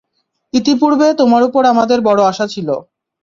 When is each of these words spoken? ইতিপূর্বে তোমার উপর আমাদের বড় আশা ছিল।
ইতিপূর্বে 0.53 1.07
তোমার 1.19 1.41
উপর 1.43 1.61
আমাদের 1.73 1.99
বড় 2.07 2.21
আশা 2.31 2.45
ছিল। 2.53 2.67